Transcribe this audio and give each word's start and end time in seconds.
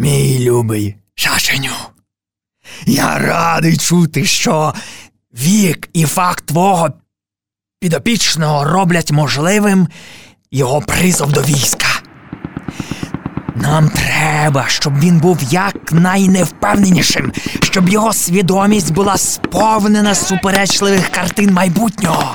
Мій 0.00 0.38
любий 0.40 0.96
Шашеню, 1.14 1.70
я 2.86 3.18
радий 3.18 3.76
чути, 3.76 4.24
що 4.24 4.74
вік 5.32 5.88
і 5.92 6.04
факт 6.04 6.46
твого 6.46 6.90
підопічного 7.80 8.64
роблять 8.64 9.12
можливим 9.12 9.88
його 10.50 10.80
призов 10.80 11.32
до 11.32 11.42
війська. 11.42 11.86
Нам 13.54 13.88
треба, 13.88 14.64
щоб 14.68 15.00
він 15.00 15.18
був 15.18 15.38
якнайневпевненішим, 15.42 17.32
щоб 17.62 17.88
його 17.88 18.12
свідомість 18.12 18.92
була 18.92 19.16
сповнена 19.16 20.14
суперечливих 20.14 21.08
картин 21.08 21.52
майбутнього, 21.52 22.34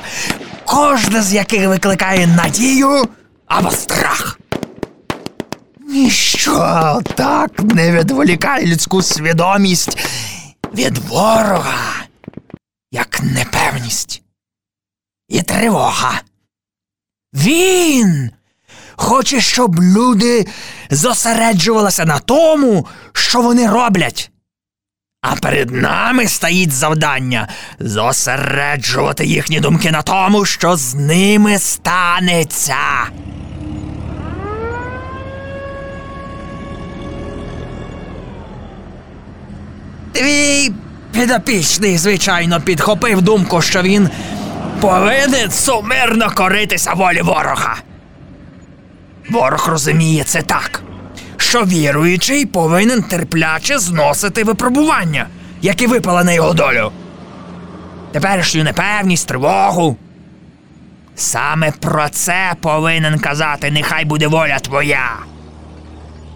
кожна 0.66 1.22
з 1.22 1.34
яких 1.34 1.68
викликає 1.68 2.28
надію 2.28 3.04
або 3.48 3.72
страх. 3.72 4.40
Ніщо 5.94 7.02
так 7.16 7.60
не 7.60 7.92
відволікає 7.92 8.66
людську 8.66 9.02
свідомість 9.02 9.98
від 10.74 10.98
ворога, 10.98 12.06
як 12.92 13.24
непевність 13.24 14.22
і 15.30 15.42
тривога. 15.42 16.22
Він 17.34 18.32
хоче, 18.96 19.42
щоб 19.42 19.84
люди 19.84 20.48
зосереджувалися 20.90 22.06
на 22.06 22.20
тому, 22.20 22.88
що 23.14 23.42
вони 23.42 23.70
роблять. 23.70 24.32
А 25.22 25.36
перед 25.36 25.72
нами 25.72 26.28
стоїть 26.28 26.72
завдання 26.72 27.48
зосереджувати 27.80 29.26
їхні 29.26 29.60
думки 29.60 29.92
на 29.92 30.02
тому, 30.02 30.46
що 30.46 30.76
з 30.76 30.96
ними 30.96 31.60
станеться. 31.60 32.78
Твій 40.14 40.72
підопічний, 41.12 41.98
звичайно, 41.98 42.62
підхопив 42.62 43.22
думку, 43.22 43.62
що 43.62 43.82
він 43.82 44.10
повинен 44.82 45.52
сумирно 45.52 46.32
коритися 46.36 46.94
волі 46.94 47.22
ворога. 47.22 47.76
Ворог 49.30 49.70
розуміє 49.70 50.24
це 50.24 50.42
так, 50.42 50.84
що 51.38 51.64
віруючий 51.64 52.46
повинен 52.46 53.04
терпляче 53.04 53.80
зносити 53.80 54.44
випробування, 54.44 55.28
які 55.62 55.88
випали 55.88 56.24
на 56.24 56.32
його 56.32 56.54
долю. 56.54 56.92
Теперішню 58.12 58.64
непевність, 58.64 59.28
тривогу. 59.28 59.98
Саме 61.16 61.72
про 61.72 62.10
це 62.10 62.54
повинен 62.62 63.20
казати, 63.20 63.72
нехай 63.72 64.06
буде 64.06 64.28
воля 64.28 64.60
твоя. 64.60 65.10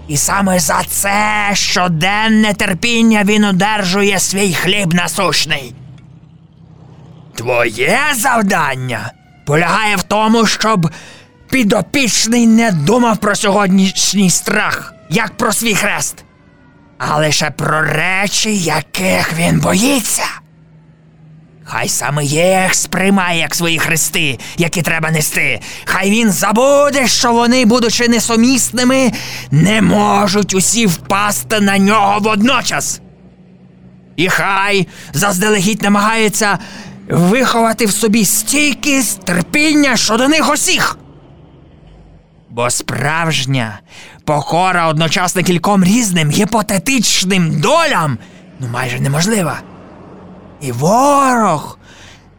І 0.08 0.18
саме 0.18 0.60
за 0.60 0.84
це 0.84 1.50
щоденне 1.54 2.54
терпіння 2.54 3.24
він 3.24 3.44
одержує 3.44 4.20
свій 4.20 4.54
хліб 4.54 4.94
насущний. 4.94 5.76
Твоє 7.36 8.00
завдання 8.16 9.12
полягає 9.46 9.96
в 9.96 10.04
тому, 10.04 10.46
щоб 10.46 10.90
підопічний 11.50 12.48
не 12.48 12.72
думав 12.72 13.18
про 13.18 13.36
сьогоднішній 13.36 14.30
страх, 14.30 14.94
як 15.10 15.38
про 15.38 15.54
свій 15.54 15.76
хрест, 15.76 16.24
а 16.98 17.18
лише 17.18 17.52
про 17.52 17.82
речі, 17.82 18.58
яких 18.58 19.34
він 19.34 19.60
боїться. 19.60 20.26
Хай 21.70 21.90
саме 21.90 22.24
їх 22.26 22.76
сприймає 22.76 23.40
як 23.40 23.56
свої 23.56 23.80
хрести, 23.80 24.40
які 24.58 24.82
треба 24.82 25.12
нести. 25.12 25.60
Хай 25.86 26.12
він 26.12 26.32
забуде, 26.32 27.08
що 27.08 27.32
вони, 27.32 27.66
будучи 27.66 28.08
несумісними, 28.08 29.12
не 29.52 29.82
можуть 29.82 30.54
усі 30.54 30.86
впасти 30.86 31.60
на 31.60 31.78
нього 31.78 32.20
водночас. 32.20 33.02
І 34.16 34.30
хай 34.30 34.88
заздалегідь 35.14 35.82
намагається 35.82 36.60
виховати 37.10 37.86
в 37.86 37.92
собі 37.92 38.26
стійкість 38.26 39.26
терпіння 39.26 39.98
щодо 39.98 40.28
них 40.28 40.54
усіх. 40.54 40.98
Бо 42.50 42.70
справжня 42.70 43.80
покора 44.26 44.88
одночасно 44.88 45.44
кільком 45.44 45.84
різним 45.84 46.32
гіпотетичним 46.32 47.62
долям 47.62 48.18
ну 48.60 48.68
майже 48.68 49.00
неможлива. 49.00 49.60
І 50.62 50.72
ворог 50.72 51.78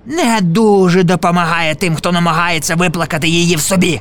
не 0.07 0.41
дуже 0.41 1.03
допомагає 1.03 1.75
тим, 1.75 1.97
хто 1.97 2.13
намагається 2.13 2.75
виплакати 2.75 3.29
її 3.29 3.57
в 3.57 3.61
собі. 3.61 4.01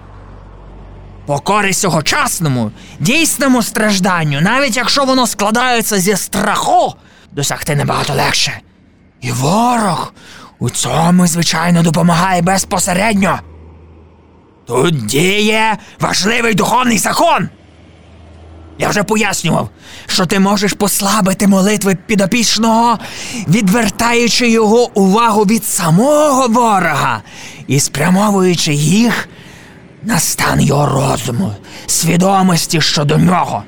Покори 1.26 1.74
сьогочасному, 1.74 2.72
дійсному 3.00 3.64
стражданню, 3.64 4.42
навіть 4.42 4.78
якщо 4.78 5.06
воно 5.06 5.28
складається 5.28 6.00
зі 6.00 6.16
страху, 6.16 6.94
досягти 7.32 7.76
набагато 7.76 8.14
легше. 8.14 8.60
І 9.22 9.32
ворог 9.32 10.14
у 10.60 10.70
цьому, 10.70 11.28
звичайно, 11.28 11.84
допомагає 11.84 12.42
безпосередньо. 12.42 13.40
Тут 14.68 15.06
діє 15.06 15.78
важливий 16.00 16.54
духовний 16.54 16.98
закон. 16.98 17.50
Я 18.80 18.90
вже 18.90 19.04
пояснював, 19.04 19.70
що 20.08 20.26
ти 20.26 20.40
можеш 20.40 20.74
послабити 20.74 21.48
молитви 21.48 21.98
підопічного, 22.06 23.00
відвертаючи 23.48 24.50
його 24.50 24.90
увагу 24.94 25.44
від 25.44 25.66
самого 25.66 26.48
ворога 26.48 27.22
і 27.68 27.80
спрямовуючи 27.80 28.74
їх 28.74 29.30
на 30.04 30.20
стан 30.20 30.62
його 30.62 30.86
розуму, 30.86 31.56
свідомості 31.88 32.82
щодо 32.82 33.18
нього. 33.18 33.64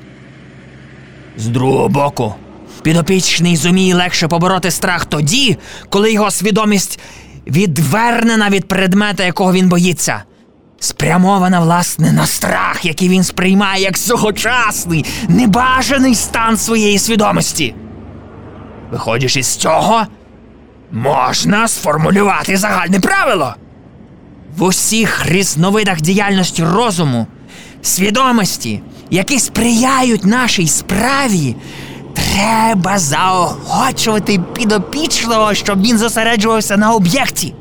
З 1.38 1.48
другого 1.48 1.90
боку, 1.90 2.36
підопічний 2.84 3.56
зуміє 3.56 3.96
легше 3.96 4.28
побороти 4.28 4.72
страх 4.72 5.06
тоді, 5.06 5.58
коли 5.90 6.14
його 6.14 6.32
свідомість 6.32 7.00
відвернена 7.48 8.50
від 8.50 8.68
предмета, 8.68 9.24
якого 9.24 9.54
він 9.54 9.70
боїться 9.70 10.24
спрямована, 10.80 11.60
власне, 11.60 12.12
на 12.12 12.26
страх, 12.26 12.86
який 12.86 13.10
він 13.10 13.24
сприймає 13.24 13.84
як 13.84 13.98
сьогочасний, 13.98 15.06
небажаний 15.28 16.16
стан 16.16 16.58
своєї 16.58 17.00
свідомості. 17.00 17.76
Виходячи 18.92 19.44
з 19.44 19.56
цього, 19.56 20.06
можна 20.92 21.68
сформулювати 21.68 22.58
загальне 22.58 23.00
правило. 23.00 23.56
В 24.58 24.64
усіх 24.64 25.26
різновидах 25.26 26.02
діяльності 26.02 26.64
розуму, 26.64 27.28
свідомості, 27.82 28.82
які 29.10 29.40
сприяють 29.40 30.26
нашій 30.26 30.68
справі, 30.68 31.56
треба 32.14 33.00
заохочувати 33.00 34.40
підопічного, 34.54 35.54
щоб 35.54 35.82
він 35.82 35.98
зосереджувався 35.98 36.78
на 36.78 36.94
об'єкті. 36.94 37.54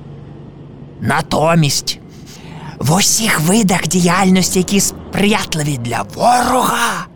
Натомість 1.00 2.00
в 2.78 2.94
усіх 2.94 3.40
видах 3.40 3.88
діяльності, 3.88 4.58
які 4.58 4.80
сприятливі 4.80 5.78
для 5.78 6.02
ворога, 6.14 7.06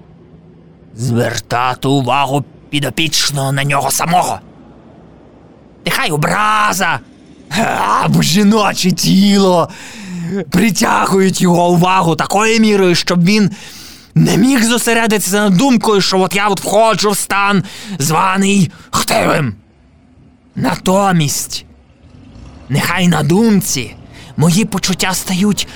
звертати 0.97 1.89
увагу 1.89 2.45
підопічного 2.71 3.53
на 3.53 3.65
нього 3.65 3.91
самого. 3.91 4.41
Нехай 5.87 6.11
образа 6.11 7.01
або 8.03 8.23
жіноче 8.23 8.91
тіло 8.91 9.69
притягують 10.51 11.41
його 11.41 11.71
увагу 11.71 12.17
такою 12.17 12.61
мірою, 12.61 12.95
щоб 12.95 13.25
він 13.25 13.51
не 14.15 14.37
міг 14.37 14.65
зосередитися 14.65 15.37
над 15.37 15.57
думкою, 15.57 16.01
що 16.01 16.21
от 16.21 16.37
я 16.37 16.49
от 16.49 16.61
входжу 16.61 17.11
в 17.11 17.17
стан, 17.17 17.65
званий 17.99 18.71
хтивим. 18.91 19.55
Натомість, 20.57 21.65
нехай 22.69 23.09
на 23.09 23.23
думці 23.23 23.97
мої 24.37 24.65
почуття 24.65 25.15
стають 25.15 25.69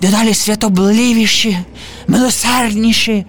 дедалі 0.00 0.34
святобливіші, 0.34 1.58
милосердніші. 2.08 3.26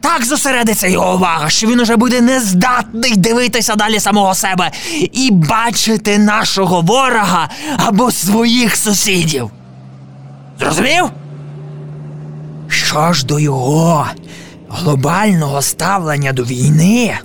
Так 0.00 0.24
зосередиться 0.24 0.88
його 0.88 1.14
увага, 1.14 1.50
що 1.50 1.66
він 1.66 1.80
уже 1.80 1.96
буде 1.96 2.20
нездатний 2.20 3.16
дивитися 3.16 3.74
далі 3.74 4.00
самого 4.00 4.34
себе 4.34 4.70
і 5.12 5.30
бачити 5.30 6.18
нашого 6.18 6.80
ворога 6.80 7.48
або 7.76 8.10
своїх 8.10 8.76
сусідів. 8.76 9.50
Зрозумів? 10.60 11.04
Що 12.68 13.12
ж 13.12 13.26
до 13.26 13.38
його 13.38 14.06
глобального 14.68 15.62
ставлення 15.62 16.32
до 16.32 16.44
війни? 16.44 17.18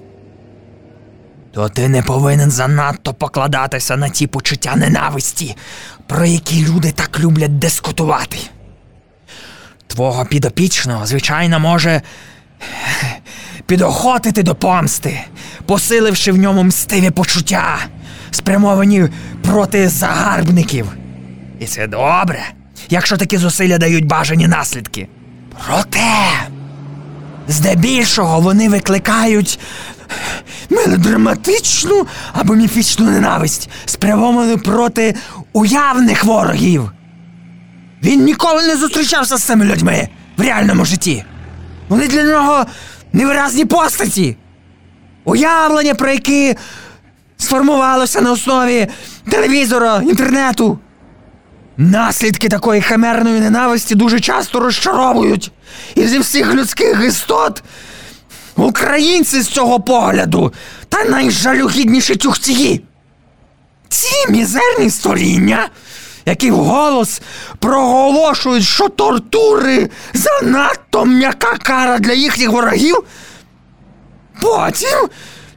То 1.56 1.70
ти 1.70 1.90
не 1.90 2.02
повинен 2.02 2.52
занадто 2.52 3.14
покладатися 3.14 3.98
на 3.98 4.10
ті 4.10 4.28
почуття 4.28 4.76
ненависті, 4.76 5.56
про 6.08 6.26
які 6.26 6.68
люди 6.68 6.92
так 6.92 7.20
люблять 7.20 7.60
дискутувати. 7.60 8.38
Твого 9.88 10.26
підопічного, 10.26 11.06
звичайно, 11.06 11.60
може 11.60 12.02
підохотити 13.66 14.44
до 14.44 14.56
помсти, 14.56 15.22
посиливши 15.66 16.32
в 16.32 16.38
ньому 16.38 16.64
мстиві 16.64 17.10
почуття, 17.10 17.78
спрямовані 18.32 19.10
проти 19.42 19.90
загарбників. 19.90 20.92
І 21.60 21.66
це 21.66 21.88
добре, 21.88 22.40
якщо 22.90 23.18
такі 23.18 23.38
зусилля 23.38 23.78
дають 23.78 24.06
бажані 24.06 24.48
наслідки. 24.48 25.08
Проте 25.68 26.32
Здебільшого 27.48 28.40
вони 28.40 28.70
викликають 28.70 29.60
мелодраматичну 30.70 32.08
або 32.34 32.56
міфічну 32.56 33.12
ненависть, 33.12 33.70
спрямовану 33.86 34.58
проти 34.58 35.16
уявних 35.54 36.24
ворогів. 36.24 36.92
Він 38.04 38.24
ніколи 38.24 38.68
не 38.68 38.76
зустрічався 38.76 39.38
з 39.38 39.44
цими 39.44 39.66
людьми 39.66 40.10
в 40.38 40.42
реальному 40.42 40.86
житті. 40.86 41.26
Вони 41.90 42.08
для 42.08 42.24
нього 42.24 42.66
невиразні 43.14 43.66
постаті, 43.66 44.38
уявлення, 45.24 45.96
про 45.96 46.10
які 46.12 46.56
сформувалося 47.38 48.22
на 48.22 48.32
основі 48.32 48.88
телевізора, 49.30 50.02
інтернету. 50.02 50.80
Наслідки 51.78 52.50
такої 52.50 52.82
химерної 52.82 53.40
ненависті 53.40 53.96
дуже 53.96 54.20
часто 54.20 54.60
розчаровують. 54.60 55.52
І 55.96 56.08
зі 56.08 56.20
всіх 56.20 56.54
людських 56.54 57.04
істот 57.08 57.64
українці 58.64 59.42
з 59.42 59.48
цього 59.48 59.80
погляду 59.80 60.54
та 60.90 61.04
найжалюгідніші 61.04 62.16
тюхтії. 62.16 62.82
Ці 63.90 64.32
мізерні 64.32 64.90
створіння, 64.90 65.70
які 66.26 66.52
вголос 66.52 67.22
проголошують, 67.60 68.64
що 68.64 68.90
тортури 68.90 69.90
занадто 70.14 71.06
м'яка 71.06 71.58
кара 71.58 72.00
для 72.00 72.14
їхніх 72.14 72.50
ворогів, 72.50 73.04
потім 74.42 75.10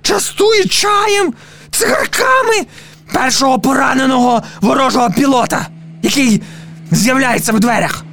частують 0.03 0.73
чаєм, 0.73 1.35
цигарками 1.71 2.67
першого 3.13 3.59
пораненого 3.59 4.43
ворожого 4.61 5.11
пілота, 5.11 5.67
який 6.03 6.43
з'являється 6.91 7.53
в 7.53 7.61
дверях. 7.61 8.05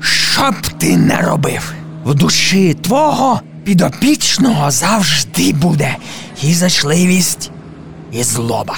Що 0.00 0.50
б 0.50 0.78
ти 0.78 0.96
не 0.96 1.20
робив, 1.20 1.72
в 2.04 2.14
душі 2.14 2.74
твого 2.74 3.40
підопічного 3.64 4.70
завжди 4.70 5.52
буде 5.52 5.96
і 6.42 6.54
зачливість, 6.54 7.50
і 8.12 8.22
злоба. 8.22 8.76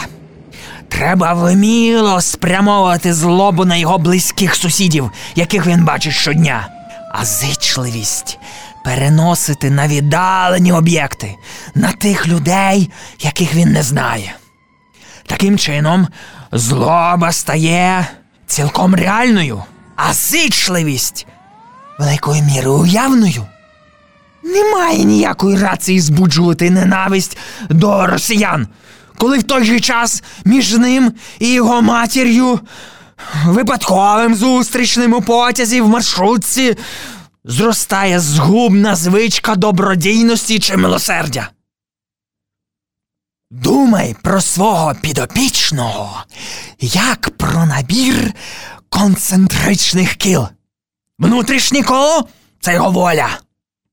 Треба 0.89 1.33
вміло 1.33 2.21
спрямовувати 2.21 3.15
злобу 3.15 3.65
на 3.65 3.77
його 3.77 3.99
близьких 3.99 4.55
сусідів, 4.55 5.11
яких 5.35 5.67
він 5.67 5.85
бачить 5.85 6.13
щодня, 6.13 6.69
а 7.13 7.25
зичливість 7.25 8.39
переносити 8.85 9.71
на 9.71 9.89
віддалені 9.89 10.73
об'єкти, 10.73 11.35
на 11.75 11.93
тих 11.93 12.27
людей, 12.29 12.91
яких 13.21 13.55
він 13.55 13.73
не 13.73 13.83
знає. 13.83 14.35
Таким 15.27 15.59
чином, 15.59 16.09
злоба 16.53 17.33
стає 17.33 18.07
цілком 18.47 18.95
реальною, 18.95 19.63
а 19.97 20.13
зичливість 20.13 21.27
великою 21.99 22.43
мірою 22.43 22.79
уявною. 22.79 23.47
Немає 24.43 25.05
ніякої 25.05 25.57
рації 25.59 26.01
збуджувати 26.01 26.71
ненависть 26.71 27.39
до 27.71 28.07
росіян, 28.07 28.67
коли 29.17 29.39
в 29.39 29.43
той 29.43 29.65
же 29.65 29.81
час 29.81 30.23
між 30.45 30.73
ним 30.73 31.13
і 31.39 31.53
його 31.53 31.83
матір'ю, 31.83 32.61
випадковим 33.47 34.35
зустрічним 34.35 35.15
у 35.15 35.23
потязі 35.23 35.81
в 35.81 35.89
маршрутці, 35.89 36.77
зростає 37.45 38.21
згубна 38.21 38.97
звичка 38.97 39.55
добродійності 39.55 40.59
чи 40.59 40.77
милосердя. 40.77 41.51
Думай 43.51 44.17
про 44.23 44.41
свого 44.41 44.95
підопічного, 45.03 46.25
як 46.81 47.31
про 47.37 47.67
набір 47.67 48.33
концентричних 48.89 50.15
кіл. 50.15 50.49
Внутрішнє 51.19 51.83
коло 51.83 52.29
це 52.61 52.75
його 52.75 52.91
воля. 52.91 53.29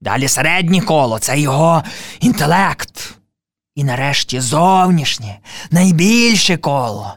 Далі 0.01 0.27
середнє 0.27 0.81
коло 0.81 1.19
це 1.19 1.39
його 1.39 1.83
інтелект. 2.19 3.15
І 3.75 3.83
нарешті 3.83 4.39
зовнішнє, 4.39 5.39
найбільше 5.71 6.57
коло 6.57 7.13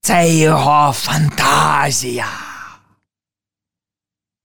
це 0.00 0.34
його 0.34 0.92
фантазія. 0.92 2.26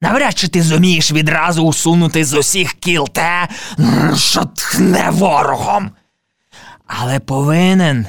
Навряд 0.02 0.38
чи 0.38 0.48
ти 0.48 0.62
зумієш 0.62 1.12
відразу 1.12 1.64
усунути 1.64 2.26
з 2.26 2.34
усіх 2.34 2.74
кіл 2.74 3.10
те, 3.10 3.48
що 4.18 4.46
тхне 4.46 5.10
ворогом. 5.10 5.92
Але 6.88 7.20
повинен 7.20 8.08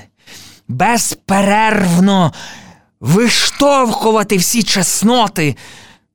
безперервно 0.68 2.32
виштовхувати 3.00 4.36
всі 4.36 4.62
чесноти 4.62 5.56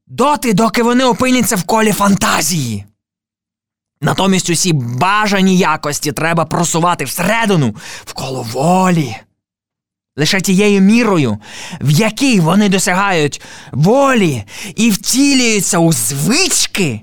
доти, 0.08 0.54
доки 0.54 0.84
вони 0.84 1.04
опиняться 1.04 1.56
в 1.56 1.64
колі 1.64 1.92
фантазії. 1.92 2.86
Натомість 4.02 4.50
усі 4.50 4.74
бажані 4.74 5.58
якості 5.58 6.12
треба 6.12 6.46
просувати 6.46 7.06
всередину, 7.06 7.76
в 8.06 8.14
коло 8.14 8.44
волі. 8.44 9.16
Лише 10.18 10.42
тією 10.42 10.82
мірою, 10.82 11.38
в 11.82 11.90
якій 11.90 12.40
вони 12.40 12.70
досягають 12.70 13.42
волі 13.72 14.44
і 14.76 14.92
втілюються 14.92 15.78
у 15.78 15.94
звички, 15.94 17.02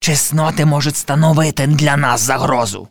чесноти 0.00 0.64
можуть 0.64 0.96
становити 0.96 1.66
для 1.66 1.96
нас 1.96 2.20
загрозу. 2.20 2.88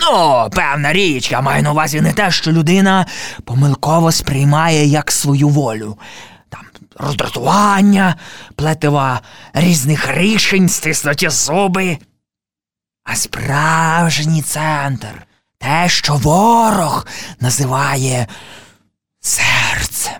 Ну, 0.00 0.48
певна 0.52 0.92
річ, 0.92 1.30
я 1.30 1.40
маю 1.40 1.62
на 1.62 1.70
увазі 1.70 2.00
не 2.00 2.12
те, 2.12 2.30
що 2.30 2.52
людина 2.52 3.06
помилково 3.44 4.12
сприймає 4.12 4.86
як 4.86 5.12
свою 5.12 5.48
волю. 5.48 5.98
Роздратування, 7.02 8.16
плетива 8.56 9.20
різних 9.52 10.16
рішень, 10.16 10.68
стиснуті 10.68 11.28
зуби. 11.28 11.98
А 13.04 13.16
справжній 13.16 14.42
центр 14.42 15.26
те, 15.58 15.88
що 15.88 16.14
ворог 16.14 17.06
називає 17.40 18.26
серцем. 19.20 20.14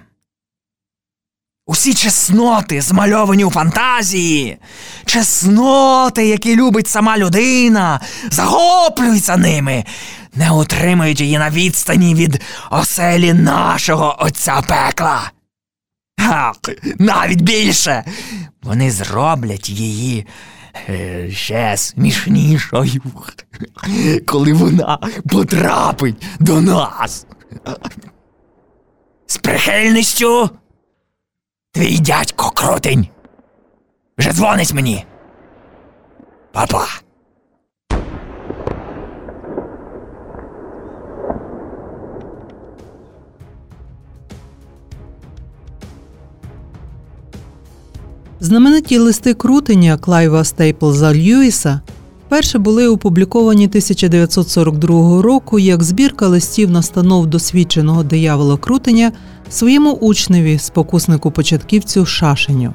Усі 1.67 1.94
чесноти, 1.94 2.81
змальовані 2.81 3.44
у 3.44 3.50
фантазії, 3.50 4.59
чесноти, 5.05 6.27
які 6.27 6.56
любить 6.56 6.88
сама 6.88 7.19
людина, 7.19 8.00
захоплюються 8.31 9.37
ними, 9.37 9.85
не 10.35 10.50
утримують 10.50 11.21
її 11.21 11.38
на 11.38 11.50
відстані 11.50 12.15
від 12.15 12.43
оселі 12.71 13.32
нашого 13.32 14.17
отця 14.19 14.62
пекла. 14.69 15.31
Ах, 16.28 16.56
навіть 16.99 17.40
більше. 17.40 18.05
Вони 18.62 18.90
зроблять 18.90 19.69
її 19.69 20.26
е, 20.88 21.31
ще 21.31 21.76
смішнішою, 21.76 23.02
коли 24.27 24.53
вона 24.53 24.98
потрапить 25.29 26.27
до 26.41 26.60
нас. 26.60 27.27
З 29.27 29.36
прихильністю 29.36 30.50
твій 31.72 31.98
дядько 31.98 32.50
крутень. 32.50 33.08
Вже 34.19 34.32
дзвонить 34.32 34.74
мені. 34.74 35.06
Папа. 36.53 36.86
Знамениті 48.43 48.99
листи 48.99 49.35
крутення 49.35 49.97
Клайва 49.97 50.44
Стейплза 50.44 51.15
Льюіса 51.15 51.81
перше 52.29 52.59
були 52.59 52.89
опубліковані 52.89 53.67
1942 53.67 55.23
року 55.23 55.59
як 55.59 55.82
збірка 55.82 56.29
листів 56.29 56.70
настанов 56.70 57.27
досвідченого 57.27 58.03
диявола 58.03 58.56
крутення 58.56 59.13
своєму 59.51 59.91
учневі, 59.91 60.59
спокуснику 60.59 61.31
початківцю 61.31 62.06
Шашеню. 62.06 62.75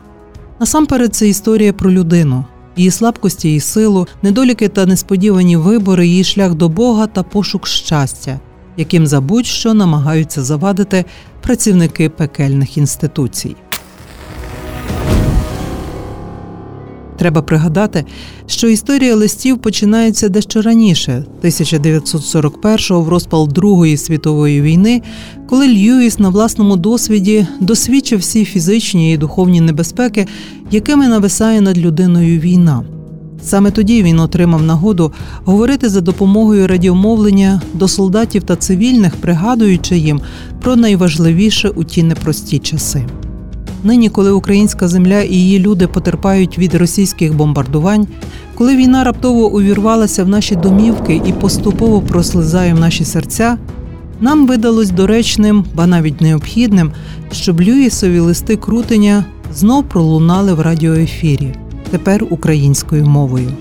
Насамперед, 0.60 1.16
це 1.16 1.28
історія 1.28 1.74
про 1.74 1.92
людину, 1.92 2.46
її 2.76 2.92
слабкості 2.92 3.56
і 3.56 3.60
силу, 3.60 4.08
недоліки 4.22 4.68
та 4.68 4.86
несподівані 4.86 5.58
вибори, 5.58 6.08
її 6.08 6.24
шлях 6.24 6.54
до 6.54 6.70
Бога 6.70 7.08
та 7.08 7.24
пошук 7.24 7.68
щастя, 7.68 8.40
яким 8.78 9.08
за 9.08 9.22
будь-що 9.22 9.74
намагаються 9.74 10.44
завадити 10.44 11.06
працівники 11.42 12.10
пекельних 12.10 12.78
інституцій. 12.78 13.56
Треба 17.26 17.42
пригадати, 17.42 18.06
що 18.48 18.68
історія 18.68 19.16
листів 19.16 19.58
починається 19.58 20.30
дещо 20.30 20.62
раніше, 20.62 21.24
1941-го, 21.44 23.02
в 23.02 23.10
розпал 23.10 23.48
Другої 23.48 23.98
світової 23.98 24.62
війни, 24.62 25.02
коли 25.50 25.68
Льюіс 25.68 26.20
на 26.20 26.30
власному 26.30 26.76
досвіді 26.76 27.48
досвідчив 27.60 28.20
всі 28.20 28.46
фізичні 28.46 29.14
і 29.14 29.18
духовні 29.18 29.62
небезпеки, 29.62 30.28
якими 30.72 31.08
нависає 31.08 31.62
над 31.62 31.78
людиною 31.78 32.40
війна. 32.40 32.84
Саме 33.42 33.72
тоді 33.72 34.04
він 34.04 34.20
отримав 34.20 34.64
нагоду 34.64 35.12
говорити 35.46 35.90
за 35.90 36.02
допомогою 36.02 36.68
радіомовлення 36.68 37.62
до 37.74 37.88
солдатів 37.88 38.44
та 38.44 38.56
цивільних, 38.56 39.16
пригадуючи 39.16 39.98
їм 39.98 40.22
про 40.62 40.76
найважливіше 40.76 41.70
у 41.70 41.84
ті 41.84 42.04
непрості 42.04 42.60
часи. 42.60 43.06
Нині, 43.86 44.10
коли 44.10 44.32
українська 44.32 44.88
земля 44.88 45.22
і 45.22 45.34
її 45.34 45.60
люди 45.60 45.88
потерпають 45.88 46.58
від 46.58 46.76
російських 46.76 47.36
бомбардувань, 47.36 48.08
коли 48.56 48.76
війна 48.76 49.04
раптово 49.04 49.48
увірвалася 49.48 50.24
в 50.24 50.30
наші 50.30 50.56
домівки 50.56 51.22
і 51.26 51.34
поступово 51.34 52.02
прослизає 52.02 52.74
в 52.74 52.80
наші 52.80 53.06
серця, 53.06 53.58
нам 54.22 54.48
видалось 54.48 54.90
доречним, 54.90 55.66
ба 55.76 55.88
навіть 55.88 56.22
необхідним, 56.22 56.92
щоб 57.32 57.62
Люїсові 57.62 58.20
листи 58.20 58.56
крутення 58.56 59.26
знов 59.56 59.84
пролунали 59.84 60.54
в 60.54 60.62
радіоефірі, 60.62 61.56
тепер 61.92 62.26
українською 62.30 63.06
мовою. 63.06 63.52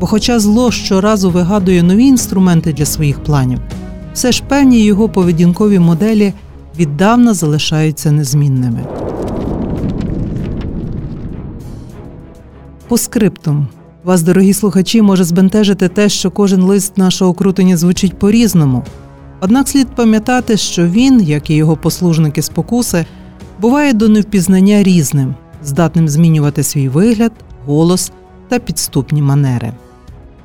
Бо, 0.00 0.06
хоча 0.06 0.38
зло 0.38 0.70
щоразу 0.70 1.30
вигадує 1.30 1.82
нові 1.82 2.04
інструменти 2.04 2.72
для 2.72 2.84
своїх 2.84 3.18
планів, 3.18 3.58
все 4.14 4.32
ж 4.32 4.42
певні 4.48 4.84
його 4.84 5.08
поведінкові 5.08 5.78
моделі 5.78 6.32
віддавна 6.78 7.34
залишаються 7.34 8.12
незмінними. 8.12 8.84
По 12.88 12.98
скриптум. 12.98 13.68
Вас, 14.04 14.22
дорогі 14.22 14.52
слухачі, 14.52 15.02
може 15.02 15.24
збентежити 15.24 15.88
те, 15.88 16.08
що 16.08 16.30
кожен 16.30 16.62
лист 16.62 16.98
нашого 16.98 17.34
крутення 17.34 17.76
звучить 17.76 18.18
по-різному. 18.18 18.84
Однак 19.40 19.68
слід 19.68 19.88
пам'ятати, 19.88 20.56
що 20.56 20.86
він, 20.86 21.20
як 21.20 21.50
і 21.50 21.54
його 21.54 21.76
послужники 21.76 22.42
спокуси, 22.42 23.06
буває 23.60 23.92
до 23.92 24.08
невпізнання 24.08 24.82
різним, 24.82 25.34
здатним 25.64 26.08
змінювати 26.08 26.62
свій 26.62 26.88
вигляд, 26.88 27.32
голос 27.66 28.12
та 28.48 28.58
підступні 28.58 29.22
манери. 29.22 29.72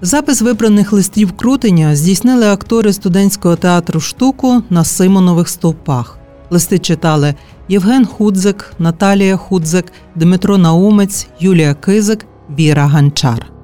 Запис 0.01 0.41
вибраних 0.41 0.93
листів 0.93 1.31
крутення 1.31 1.95
здійснили 1.95 2.47
актори 2.47 2.93
студентського 2.93 3.55
театру 3.55 3.99
штуку 3.99 4.63
на 4.69 4.83
Симонових 4.83 5.49
стовпах. 5.49 6.17
Листи 6.49 6.79
читали 6.79 7.35
Євген 7.69 8.05
Худзик, 8.05 8.73
Наталія 8.79 9.37
Худзик, 9.37 9.85
Дмитро 10.15 10.57
Наумець, 10.57 11.27
Юлія 11.39 11.73
Кизик, 11.73 12.25
Віра 12.49 12.87
Ганчар. 12.87 13.58